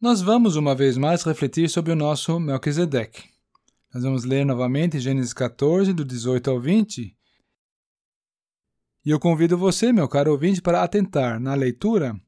Nós 0.00 0.22
vamos 0.22 0.56
uma 0.56 0.74
vez 0.74 0.96
mais 0.96 1.22
refletir 1.24 1.68
sobre 1.68 1.92
o 1.92 1.94
nosso 1.94 2.40
Melquisedeque. 2.40 3.28
Nós 3.92 4.02
vamos 4.02 4.24
ler 4.24 4.46
novamente 4.46 4.98
Gênesis 4.98 5.34
14, 5.34 5.92
do 5.92 6.06
18 6.06 6.50
ao 6.50 6.58
20. 6.58 7.14
E 9.04 9.10
eu 9.10 9.20
convido 9.20 9.58
você, 9.58 9.92
meu 9.92 10.08
caro 10.08 10.32
ouvinte, 10.32 10.62
para 10.62 10.82
atentar 10.82 11.38
na 11.38 11.52
leitura 11.54 12.18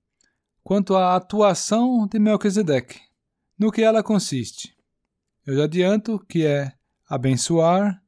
quanto 0.62 0.95
à 0.95 1.16
atuação 1.16 2.07
de 2.07 2.19
Melquisedeque, 2.19 3.00
no 3.59 3.73
que 3.73 3.80
ela 3.80 4.02
consiste. 4.02 4.77
Eu 5.46 5.57
já 5.57 5.64
adianto 5.64 6.18
que 6.29 6.45
é 6.45 6.75
abençoar 7.09 8.02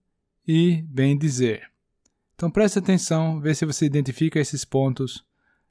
e 0.47 0.83
bendizer. 0.83 1.71
Então 2.35 2.51
preste 2.51 2.81
atenção, 2.81 3.41
vê 3.41 3.55
se 3.55 3.65
você 3.65 3.87
identifica 3.87 4.39
esses 4.39 4.63
pontos: 4.63 5.25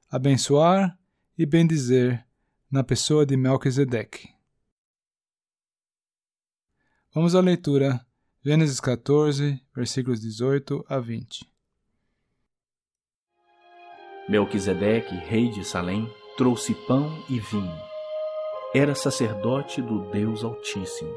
abençoar 0.10 0.98
e 1.38 1.46
bendizer 1.46 2.26
na 2.74 2.84
pessoa 2.84 3.24
de 3.24 3.38
Melquisedeque. 3.38 4.30
Vamos 7.14 7.36
à 7.36 7.40
leitura, 7.40 8.04
Gênesis 8.44 8.80
14, 8.80 9.62
versículos 9.76 10.20
18 10.20 10.84
a 10.90 10.98
20. 11.00 11.48
Melquisedeque, 14.28 15.14
rei 15.14 15.52
de 15.52 15.64
Salém, 15.64 16.12
trouxe 16.36 16.74
pão 16.88 17.24
e 17.30 17.40
vinho. 17.40 17.80
Era 18.74 18.96
sacerdote 18.96 19.80
do 19.80 20.10
Deus 20.10 20.44
Altíssimo. 20.44 21.14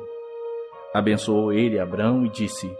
Abençoou 0.92 1.54
ele 1.54 1.78
Abrão 1.78 2.26
e 2.26 2.28
disse: 2.28 2.70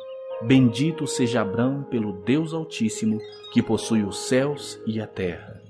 Bendito 0.42 1.06
seja 1.06 1.40
Abrão 1.40 1.82
pelo 1.84 2.12
Deus 2.24 2.52
Altíssimo, 2.52 3.22
que 3.54 3.62
possui 3.62 4.04
os 4.04 4.28
céus 4.28 4.78
e 4.86 5.00
a 5.00 5.06
terra. 5.06 5.62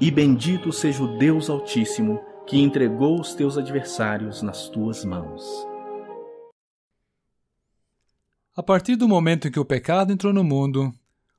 E 0.00 0.10
bendito 0.10 0.72
seja 0.72 1.04
o 1.04 1.18
Deus 1.18 1.48
Altíssimo, 1.48 2.31
que 2.46 2.58
entregou 2.58 3.20
os 3.20 3.34
teus 3.34 3.56
adversários 3.56 4.42
nas 4.42 4.68
tuas 4.68 5.04
mãos. 5.04 5.42
A 8.54 8.62
partir 8.62 8.96
do 8.96 9.08
momento 9.08 9.48
em 9.48 9.50
que 9.50 9.60
o 9.60 9.64
pecado 9.64 10.12
entrou 10.12 10.32
no 10.32 10.44
mundo, 10.44 10.92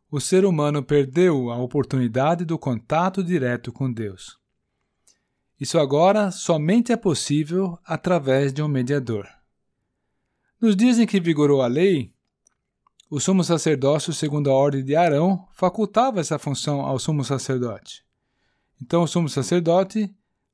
o 0.10 0.20
ser 0.20 0.46
humano 0.46 0.84
perdeu 0.84 1.52
a 1.52 1.58
oportunidade 1.58 2.46
do 2.46 2.58
contato 2.58 3.24
direto 3.24 3.72
com 3.72 3.92
Deus. 3.92 4.38
Isso 5.60 5.78
agora 5.78 6.32
somente 6.32 6.92
é 6.92 6.98
possível 6.98 7.78
através 7.86 8.52
de 8.52 8.62
um 8.62 8.68
mediador. 8.68 9.28
Nos 10.60 10.76
dias 10.76 10.98
em 10.98 11.06
que 11.06 11.20
vigorou 11.20 11.62
a 11.62 11.68
lei, 11.68 12.12
o 13.10 13.20
sumo 13.20 13.44
sacerdócio, 13.44 14.12
segundo 14.12 14.50
a 14.50 14.54
ordem 14.54 14.84
de 14.84 14.96
Arão, 14.96 15.48
facultava 15.52 16.20
essa 16.20 16.40
função 16.40 16.82
ao 16.82 16.98
sumo 16.98 17.24
sacerdote. 17.24 18.04
Então, 18.82 19.04
o 19.04 19.08
sumo 19.08 19.30
sacerdote 19.30 20.12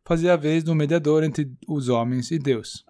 fazia 0.09 0.33
a 0.33 0.35
vez 0.35 0.63
do 0.63 0.73
mediador 0.73 1.23
entre 1.23 1.55
os 1.67 1.87
homens 1.87 2.31
e 2.31 2.39
Deus. 2.39 2.83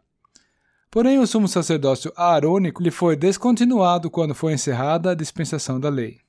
Porém, 0.89 1.19
o 1.19 1.27
sumo 1.27 1.49
sacerdócio 1.49 2.13
aarônico 2.15 2.81
lhe 2.81 2.89
foi 2.89 3.17
descontinuado 3.17 4.09
quando 4.09 4.33
foi 4.33 4.53
encerrada 4.53 5.11
a 5.11 5.15
dispensação 5.15 5.81
da 5.81 5.89
lei. 5.89 6.21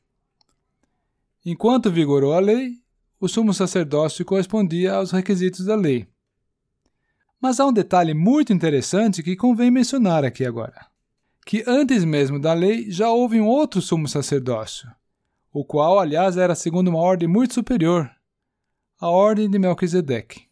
Enquanto 1.46 1.92
vigorou 1.92 2.34
a 2.34 2.40
lei, 2.40 2.72
o 3.20 3.28
sumo 3.28 3.54
sacerdócio 3.54 4.24
correspondia 4.24 4.94
aos 4.94 5.12
requisitos 5.12 5.64
da 5.64 5.76
lei. 5.76 6.08
Mas 7.40 7.60
há 7.60 7.66
um 7.66 7.72
detalhe 7.72 8.12
muito 8.12 8.52
interessante 8.52 9.22
que 9.22 9.36
convém 9.36 9.70
mencionar 9.70 10.24
aqui 10.24 10.44
agora: 10.44 10.88
que 11.46 11.62
antes 11.68 12.04
mesmo 12.04 12.40
da 12.40 12.52
lei 12.52 12.90
já 12.90 13.08
houve 13.08 13.40
um 13.40 13.46
outro 13.46 13.80
sumo 13.80 14.08
sacerdócio, 14.08 14.90
o 15.52 15.64
qual, 15.64 16.00
aliás, 16.00 16.36
era 16.36 16.56
segundo 16.56 16.88
uma 16.88 16.98
ordem 16.98 17.28
muito 17.28 17.54
superior, 17.54 18.10
a 19.00 19.08
ordem 19.08 19.48
de 19.48 19.56
Melquisedeque. 19.56 20.49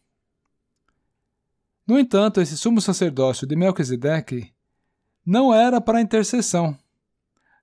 No 1.89 1.97
entanto, 1.97 2.39
esse 2.39 2.55
sumo 2.55 2.79
sacerdócio 2.79 3.47
de 3.47 3.55
Melquisedeque 3.55 4.53
não 5.25 5.51
era 5.51 5.81
para 5.81 5.99
intercessão. 5.99 6.77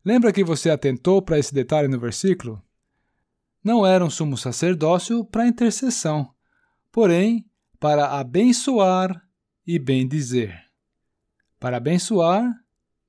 Lembra 0.04 0.32
que 0.32 0.42
você 0.42 0.68
atentou 0.68 1.22
para 1.22 1.38
esse 1.38 1.54
detalhe 1.54 1.86
no 1.86 2.00
versículo? 2.00 2.60
Não 3.62 3.86
era 3.86 4.04
um 4.04 4.10
sumo 4.10 4.36
sacerdócio 4.36 5.24
para 5.24 5.46
intercessão, 5.46 6.28
porém 6.90 7.48
para 7.78 8.18
abençoar 8.18 9.22
e 9.64 9.78
bendizer. 9.78 10.60
Para 11.60 11.76
abençoar 11.76 12.52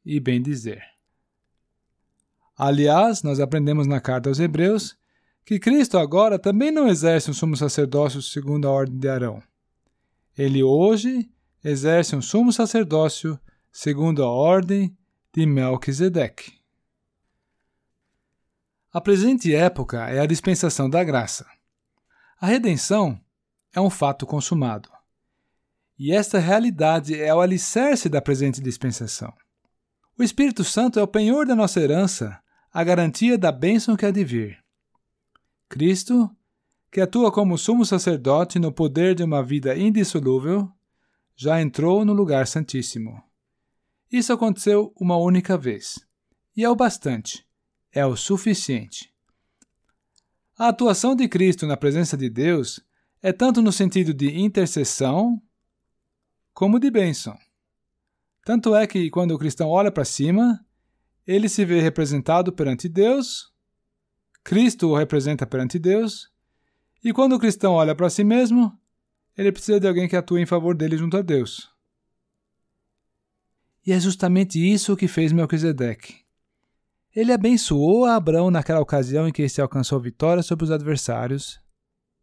e 0.05 0.19
bendizer. 0.19 0.83
Aliás, 2.55 3.23
nós 3.23 3.39
aprendemos 3.39 3.87
na 3.87 3.99
carta 3.99 4.29
aos 4.29 4.39
Hebreus 4.39 4.95
que 5.43 5.57
Cristo 5.57 5.97
agora 5.97 6.37
também 6.37 6.69
não 6.69 6.87
exerce 6.87 7.31
um 7.31 7.33
sumo 7.33 7.57
sacerdócio 7.57 8.21
segundo 8.21 8.67
a 8.67 8.71
ordem 8.71 8.99
de 8.99 9.09
Arão. 9.09 9.41
Ele 10.37 10.61
hoje 10.61 11.29
exerce 11.63 12.15
um 12.15 12.21
sumo 12.21 12.53
sacerdócio 12.53 13.39
segundo 13.71 14.23
a 14.23 14.31
ordem 14.31 14.95
de 15.33 15.45
Melquisedeque. 15.45 16.57
A 18.93 19.01
presente 19.01 19.53
época 19.53 20.07
é 20.09 20.19
a 20.19 20.25
dispensação 20.25 20.89
da 20.89 21.03
graça. 21.03 21.45
A 22.39 22.45
redenção 22.45 23.19
é 23.73 23.81
um 23.81 23.89
fato 23.89 24.25
consumado. 24.25 24.89
E 25.97 26.13
esta 26.13 26.37
realidade 26.37 27.19
é 27.19 27.33
o 27.33 27.41
alicerce 27.41 28.07
da 28.07 28.21
presente 28.21 28.61
dispensação. 28.61 29.33
O 30.17 30.23
Espírito 30.23 30.63
Santo 30.63 30.99
é 30.99 31.03
o 31.03 31.07
penhor 31.07 31.47
da 31.47 31.55
nossa 31.55 31.79
herança, 31.79 32.39
a 32.71 32.83
garantia 32.83 33.37
da 33.37 33.51
bênção 33.51 33.95
que 33.95 34.05
há 34.05 34.11
de 34.11 34.23
vir. 34.23 34.63
Cristo 35.67 36.29
que 36.91 37.01
atua 37.01 37.31
como 37.31 37.57
sumo 37.57 37.85
sacerdote 37.85 38.59
no 38.59 38.71
poder 38.71 39.13
de 39.13 39.23
uma 39.23 39.43
vida 39.43 39.77
indissolúvel, 39.77 40.71
já 41.35 41.61
entrou 41.61 42.03
no 42.03 42.13
lugar 42.13 42.47
santíssimo. 42.47 43.21
Isso 44.11 44.31
aconteceu 44.31 44.93
uma 44.99 45.17
única 45.17 45.57
vez, 45.57 45.99
e 46.55 46.63
é 46.63 46.69
o 46.69 46.75
bastante, 46.75 47.45
é 47.91 48.05
o 48.05 48.15
suficiente. 48.15 49.13
A 50.57 50.69
atuação 50.69 51.15
de 51.15 51.27
Cristo 51.27 51.67
na 51.67 51.77
presença 51.77 52.17
de 52.17 52.29
Deus 52.29 52.79
é 53.21 53.31
tanto 53.31 53.61
no 53.61 53.71
sentido 53.71 54.13
de 54.13 54.39
intercessão 54.39 55.41
como 56.53 56.79
de 56.79 56.89
bênção. 56.89 57.37
Tanto 58.43 58.75
é 58.75 58.87
que 58.87 59.09
quando 59.09 59.31
o 59.31 59.37
cristão 59.37 59.67
olha 59.67 59.91
para 59.91 60.05
cima, 60.05 60.65
ele 61.27 61.49
se 61.49 61.65
vê 61.65 61.81
representado 61.81 62.51
perante 62.53 62.87
Deus, 62.87 63.51
Cristo 64.43 64.87
o 64.87 64.95
representa 64.95 65.45
perante 65.45 65.77
Deus, 65.77 66.31
e 67.07 67.13
quando 67.13 67.33
o 67.37 67.39
cristão 67.39 67.71
olha 67.71 67.95
para 67.95 68.09
si 68.09 68.21
mesmo, 68.21 68.77
ele 69.37 69.49
precisa 69.49 69.79
de 69.79 69.87
alguém 69.87 70.09
que 70.09 70.15
atue 70.17 70.41
em 70.41 70.45
favor 70.45 70.75
dele 70.75 70.97
junto 70.97 71.15
a 71.15 71.21
Deus. 71.21 71.71
E 73.85 73.93
é 73.93 73.99
justamente 73.99 74.59
isso 74.59 74.97
que 74.97 75.07
fez 75.07 75.31
Melquisedeque. 75.31 76.25
Ele 77.15 77.31
abençoou 77.31 78.03
a 78.03 78.17
Abraão 78.17 78.51
naquela 78.51 78.81
ocasião 78.81 79.25
em 79.25 79.31
que 79.31 79.41
este 79.41 79.61
alcançou 79.61 80.01
vitória 80.01 80.43
sobre 80.43 80.65
os 80.65 80.71
adversários 80.71 81.61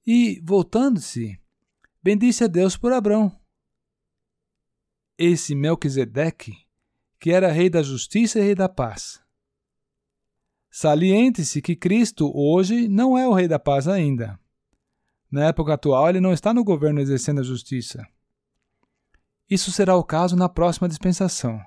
e, 0.07 0.39
voltando-se, 0.45 1.41
bendisse 2.03 2.45
a 2.45 2.47
Deus 2.47 2.77
por 2.77 2.93
Abraão. 2.93 3.33
Esse 5.17 5.55
Melquisedeque, 5.55 6.53
que 7.19 7.31
era 7.31 7.51
rei 7.51 7.71
da 7.71 7.83
justiça 7.83 8.39
e 8.39 8.43
rei 8.43 8.55
da 8.55 8.69
paz. 8.69 9.19
Saliente-se 10.71 11.63
que 11.63 11.75
Cristo 11.75 12.31
hoje 12.35 12.87
não 12.87 13.17
é 13.17 13.27
o 13.27 13.33
rei 13.33 13.49
da 13.49 13.59
paz 13.59 13.89
ainda 13.89 14.39
na 15.35 15.47
época 15.47 15.75
atual, 15.75 16.09
ele 16.09 16.21
não 16.21 16.33
está 16.33 16.55
no 16.55 16.63
governo 16.63 17.01
exercendo 17.01 17.41
a 17.41 17.43
justiça. 17.43 18.07
Isso 19.51 19.73
será 19.73 19.97
o 19.97 20.05
caso 20.05 20.37
na 20.37 20.49
próxima 20.49 20.89
dispensação, 20.89 21.61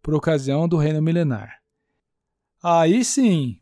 por 0.00 0.14
ocasião 0.14 0.66
do 0.66 0.78
reino 0.78 1.02
milenar. 1.02 1.60
Aí 2.62 3.04
sim, 3.04 3.60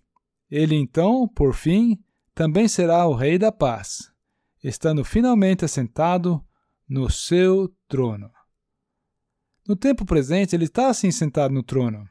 ele 0.49 0.77
então, 0.77 1.27
por 1.27 1.55
fim, 1.55 2.01
também 2.33 2.69
será 2.69 3.05
o 3.05 3.17
Rei 3.17 3.37
da 3.37 3.51
Paz, 3.51 4.13
estando 4.63 5.05
finalmente 5.05 5.65
assentado 5.65 6.41
no 6.89 7.11
seu 7.11 7.69
trono. 7.89 8.31
No 9.67 9.75
tempo 9.75 10.05
presente, 10.05 10.55
ele 10.55 10.67
está 10.67 10.87
assim 10.87 11.11
sentado 11.11 11.53
no 11.53 11.65
trono, 11.65 12.09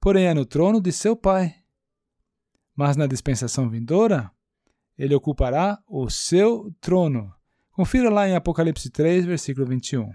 porém 0.00 0.26
é 0.26 0.34
no 0.34 0.44
trono 0.44 0.80
de 0.80 0.90
seu 0.90 1.14
Pai. 1.14 1.54
Mas 2.74 2.96
na 2.96 3.06
dispensação 3.06 3.70
vindoura, 3.70 4.28
ele 5.02 5.16
ocupará 5.16 5.82
o 5.88 6.08
seu 6.08 6.72
trono. 6.80 7.34
Confira 7.72 8.08
lá 8.08 8.28
em 8.28 8.36
Apocalipse 8.36 8.88
3, 8.88 9.24
versículo 9.24 9.66
21. 9.66 10.08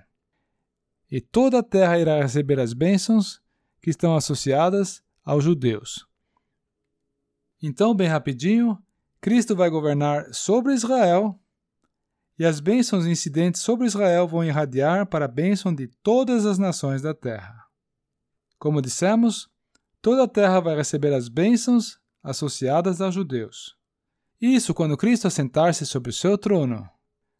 E 1.12 1.20
toda 1.20 1.60
a 1.60 1.64
terra 1.64 2.00
irá 2.00 2.22
receber 2.22 2.58
as 2.58 2.72
bênçãos 2.72 3.42
que 3.82 3.90
estão 3.90 4.16
associadas 4.16 5.04
aos 5.26 5.44
judeus. 5.44 6.08
Então, 7.62 7.94
bem 7.94 8.08
rapidinho, 8.08 8.82
Cristo 9.20 9.58
vai 9.58 9.70
governar 9.70 10.34
sobre 10.34 10.74
Israel 10.74 11.38
e 12.40 12.46
as 12.46 12.62
bênçãos 12.62 13.06
incidentes 13.06 13.60
sobre 13.60 13.88
Israel 13.88 14.26
vão 14.26 14.42
irradiar 14.42 15.06
para 15.06 15.26
a 15.26 15.28
bênção 15.28 15.76
de 15.76 15.88
todas 16.02 16.46
as 16.46 16.58
nações 16.58 17.02
da 17.02 17.14
terra. 17.14 17.62
Como 18.58 18.82
dissemos, 18.82 19.50
toda 20.02 20.24
a 20.24 20.30
terra 20.30 20.62
vai 20.62 20.78
receber 20.78 21.14
as 21.14 21.28
bênçãos 21.28 22.00
associadas 22.24 23.02
aos 23.02 23.14
judeus. 23.14 23.78
Isso 24.40 24.74
quando 24.74 24.98
Cristo 24.98 25.28
assentar-se 25.28 25.86
sobre 25.86 26.12
o 26.12 26.14
seu 26.14 26.38
trono, 26.38 26.88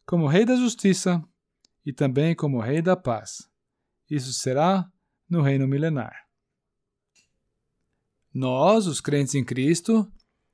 como 0.04 0.26
Rei 0.26 0.44
da 0.44 0.56
Justiça 0.56 1.22
e 1.86 1.92
também 1.92 2.34
como 2.34 2.60
Rei 2.60 2.82
da 2.82 2.96
Paz. 2.96 3.48
Isso 4.10 4.32
será 4.32 4.90
no 5.28 5.42
reino 5.42 5.68
milenar. 5.68 6.26
Nós, 8.34 8.86
os 8.86 9.00
crentes 9.00 9.34
em 9.34 9.44
Cristo, 9.44 10.10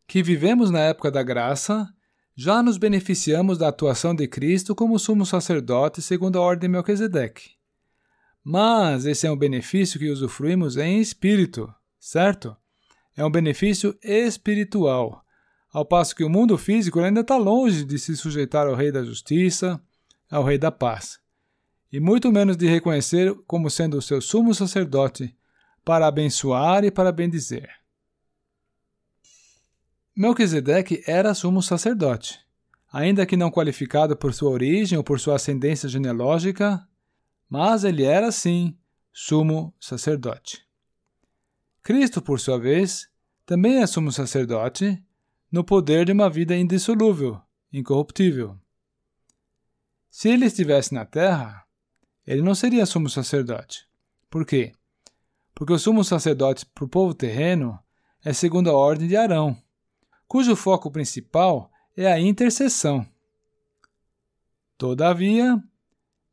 que 0.06 0.22
vivemos 0.22 0.70
na 0.70 0.80
época 0.80 1.10
da 1.10 1.22
graça, 1.22 1.88
já 2.36 2.62
nos 2.62 2.76
beneficiamos 2.76 3.56
da 3.56 3.68
atuação 3.68 4.14
de 4.14 4.26
Cristo 4.28 4.74
como 4.74 4.98
sumo 4.98 5.24
sacerdote 5.24 6.02
segundo 6.02 6.38
a 6.38 6.42
ordem 6.42 6.68
de 6.68 6.72
Melquisedeque. 6.72 7.52
Mas 8.42 9.06
esse 9.06 9.26
é 9.26 9.30
um 9.30 9.36
benefício 9.36 9.98
que 9.98 10.10
usufruímos 10.10 10.76
em 10.76 11.00
espírito, 11.00 11.72
certo? 11.98 12.54
É 13.16 13.24
um 13.24 13.30
benefício 13.30 13.96
espiritual, 14.02 15.23
ao 15.74 15.84
passo 15.84 16.14
que 16.14 16.22
o 16.22 16.30
mundo 16.30 16.56
físico 16.56 17.00
ainda 17.00 17.22
está 17.22 17.36
longe 17.36 17.84
de 17.84 17.98
se 17.98 18.16
sujeitar 18.16 18.68
ao 18.68 18.76
Rei 18.76 18.92
da 18.92 19.02
Justiça, 19.02 19.82
ao 20.30 20.44
Rei 20.44 20.56
da 20.56 20.70
Paz, 20.70 21.18
e 21.90 21.98
muito 21.98 22.30
menos 22.30 22.56
de 22.56 22.68
reconhecer 22.68 23.34
como 23.44 23.68
sendo 23.68 23.98
o 23.98 24.02
seu 24.02 24.20
sumo 24.20 24.54
sacerdote 24.54 25.36
para 25.84 26.06
abençoar 26.06 26.84
e 26.84 26.92
para 26.92 27.10
bendizer. 27.10 27.68
Melquisedeque 30.14 31.02
era 31.08 31.34
sumo 31.34 31.60
sacerdote. 31.60 32.38
Ainda 32.92 33.26
que 33.26 33.36
não 33.36 33.50
qualificado 33.50 34.16
por 34.16 34.32
sua 34.32 34.50
origem 34.50 34.96
ou 34.96 35.02
por 35.02 35.18
sua 35.18 35.34
ascendência 35.34 35.88
genealógica, 35.88 36.86
mas 37.50 37.82
ele 37.82 38.04
era, 38.04 38.30
sim, 38.30 38.78
sumo 39.12 39.74
sacerdote. 39.80 40.64
Cristo, 41.82 42.22
por 42.22 42.38
sua 42.38 42.60
vez, 42.60 43.08
também 43.44 43.82
é 43.82 43.86
sumo 43.88 44.12
sacerdote 44.12 45.04
no 45.54 45.62
poder 45.62 46.04
de 46.04 46.10
uma 46.10 46.28
vida 46.28 46.56
indissolúvel, 46.56 47.40
incorruptível. 47.72 48.58
Se 50.10 50.28
ele 50.28 50.46
estivesse 50.46 50.92
na 50.92 51.04
terra, 51.04 51.64
ele 52.26 52.42
não 52.42 52.56
seria 52.56 52.84
sumo 52.84 53.08
sacerdote. 53.08 53.86
Por 54.28 54.44
quê? 54.44 54.72
Porque 55.54 55.72
o 55.72 55.78
sumo 55.78 56.02
sacerdote 56.02 56.66
para 56.66 56.84
o 56.84 56.88
povo 56.88 57.14
terreno 57.14 57.78
é 58.24 58.32
segundo 58.32 58.68
a 58.68 58.72
ordem 58.72 59.06
de 59.06 59.16
Arão, 59.16 59.56
cujo 60.26 60.56
foco 60.56 60.90
principal 60.90 61.70
é 61.96 62.12
a 62.12 62.18
intercessão. 62.18 63.06
Todavia, 64.76 65.62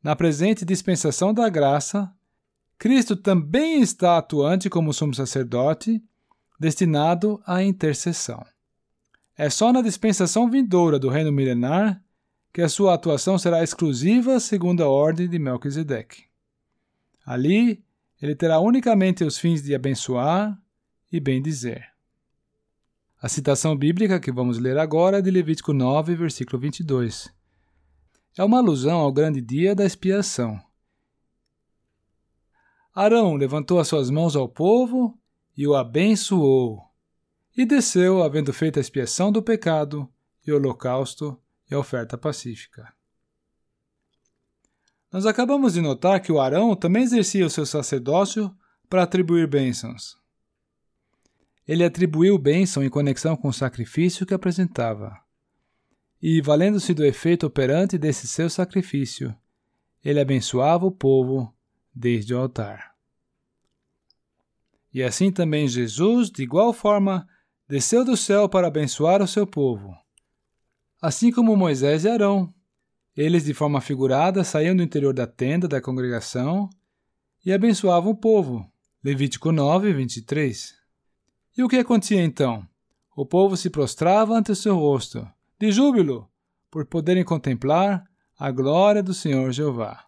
na 0.02 0.16
presente 0.16 0.64
dispensação 0.64 1.32
da 1.32 1.48
graça, 1.48 2.12
Cristo 2.76 3.14
também 3.14 3.82
está 3.82 4.18
atuante 4.18 4.68
como 4.68 4.92
sumo 4.92 5.14
sacerdote, 5.14 6.02
destinado 6.58 7.40
à 7.46 7.62
intercessão. 7.62 8.44
É 9.36 9.48
só 9.48 9.72
na 9.72 9.80
dispensação 9.80 10.50
vindoura 10.50 10.98
do 10.98 11.08
reino 11.08 11.32
milenar 11.32 12.02
que 12.52 12.60
a 12.60 12.68
sua 12.68 12.94
atuação 12.94 13.38
será 13.38 13.62
exclusiva 13.62 14.38
segundo 14.38 14.82
a 14.82 14.88
ordem 14.88 15.28
de 15.28 15.38
Melquisedeque. 15.38 16.24
Ali, 17.24 17.82
ele 18.20 18.34
terá 18.34 18.60
unicamente 18.60 19.24
os 19.24 19.38
fins 19.38 19.62
de 19.62 19.74
abençoar 19.74 20.60
e 21.10 21.18
bendizer. 21.18 21.90
A 23.20 23.28
citação 23.28 23.76
bíblica 23.76 24.20
que 24.20 24.32
vamos 24.32 24.58
ler 24.58 24.76
agora 24.76 25.18
é 25.18 25.22
de 25.22 25.30
Levítico 25.30 25.72
9, 25.72 26.14
versículo 26.16 26.60
22. 26.60 27.32
É 28.36 28.42
uma 28.42 28.58
alusão 28.58 28.98
ao 28.98 29.12
grande 29.12 29.40
dia 29.40 29.74
da 29.74 29.84
expiação. 29.84 30.60
Arão 32.94 33.36
levantou 33.36 33.78
as 33.78 33.88
suas 33.88 34.10
mãos 34.10 34.36
ao 34.36 34.48
povo 34.48 35.18
e 35.56 35.66
o 35.66 35.74
abençoou, 35.74 36.82
e 37.56 37.64
desceu, 37.64 38.22
havendo 38.22 38.52
feito 38.52 38.78
a 38.78 38.80
expiação 38.80 39.30
do 39.30 39.42
pecado, 39.42 40.08
e 40.46 40.52
holocausto 40.52 41.38
e 41.70 41.74
a 41.74 41.78
oferta 41.78 42.18
pacífica. 42.18 42.92
Nós 45.10 45.26
acabamos 45.26 45.74
de 45.74 45.80
notar 45.80 46.20
que 46.20 46.32
o 46.32 46.40
Arão 46.40 46.74
também 46.74 47.02
exercia 47.02 47.46
o 47.46 47.50
seu 47.50 47.66
sacerdócio 47.66 48.54
para 48.88 49.02
atribuir 49.02 49.46
bênçãos. 49.46 50.16
Ele 51.68 51.84
atribuiu 51.84 52.38
bênção 52.38 52.82
em 52.82 52.88
conexão 52.88 53.36
com 53.36 53.48
o 53.48 53.52
sacrifício 53.52 54.26
que 54.26 54.34
apresentava. 54.34 55.16
E, 56.20 56.40
valendo-se 56.40 56.94
do 56.94 57.04
efeito 57.04 57.46
operante 57.46 57.98
desse 57.98 58.26
seu 58.26 58.48
sacrifício, 58.48 59.36
ele 60.04 60.18
abençoava 60.20 60.86
o 60.86 60.90
povo 60.90 61.54
desde 61.94 62.34
o 62.34 62.38
altar. 62.38 62.92
E 64.92 65.02
assim 65.02 65.30
também 65.30 65.68
Jesus, 65.68 66.30
de 66.30 66.42
igual 66.42 66.72
forma, 66.72 67.26
desceu 67.68 68.04
do 68.04 68.16
céu 68.16 68.48
para 68.48 68.66
abençoar 68.66 69.22
o 69.22 69.26
seu 69.26 69.46
povo. 69.46 69.96
Assim 71.00 71.30
como 71.32 71.56
Moisés 71.56 72.04
e 72.04 72.08
Arão, 72.08 72.52
eles, 73.16 73.44
de 73.44 73.52
forma 73.52 73.80
figurada, 73.80 74.44
saíam 74.44 74.74
do 74.74 74.82
interior 74.82 75.12
da 75.12 75.26
tenda 75.26 75.68
da 75.68 75.80
congregação 75.80 76.70
e 77.44 77.52
abençoavam 77.52 78.12
o 78.12 78.16
povo. 78.16 78.66
Levítico 79.04 79.50
9, 79.50 79.92
23. 79.92 80.74
E 81.56 81.62
o 81.62 81.68
que 81.68 81.76
acontecia 81.76 82.22
então? 82.22 82.66
O 83.14 83.26
povo 83.26 83.56
se 83.56 83.68
prostrava 83.68 84.34
ante 84.34 84.52
o 84.52 84.56
seu 84.56 84.76
rosto, 84.76 85.28
de 85.60 85.70
júbilo, 85.70 86.28
por 86.70 86.86
poderem 86.86 87.24
contemplar 87.24 88.04
a 88.38 88.50
glória 88.50 89.02
do 89.02 89.12
Senhor 89.12 89.52
Jeová. 89.52 90.06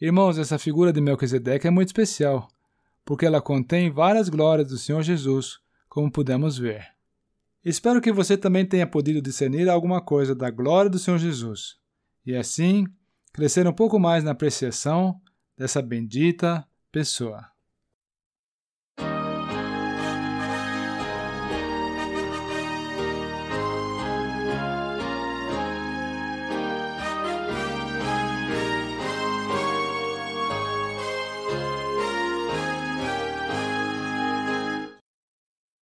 Irmãos, 0.00 0.38
essa 0.38 0.58
figura 0.58 0.92
de 0.92 1.00
Melquisedeque 1.00 1.68
é 1.68 1.70
muito 1.70 1.88
especial, 1.88 2.48
porque 3.04 3.24
ela 3.24 3.40
contém 3.40 3.90
várias 3.90 4.28
glórias 4.28 4.68
do 4.68 4.78
Senhor 4.78 5.02
Jesus, 5.02 5.60
como 5.90 6.10
pudemos 6.10 6.56
ver. 6.56 6.86
Espero 7.62 8.00
que 8.00 8.12
você 8.12 8.38
também 8.38 8.64
tenha 8.64 8.86
podido 8.86 9.20
discernir 9.20 9.68
alguma 9.68 10.00
coisa 10.00 10.34
da 10.34 10.48
glória 10.48 10.88
do 10.88 10.98
Senhor 10.98 11.18
Jesus, 11.18 11.78
e 12.24 12.34
assim 12.34 12.86
crescer 13.32 13.66
um 13.66 13.72
pouco 13.72 13.98
mais 13.98 14.24
na 14.24 14.30
apreciação 14.30 15.20
dessa 15.58 15.82
bendita 15.82 16.66
pessoa. 16.90 17.44